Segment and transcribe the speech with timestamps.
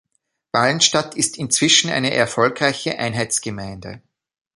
[0.51, 4.01] Walenstadt ist inzwischen eine erfolgreiche Einheitsgemeinde.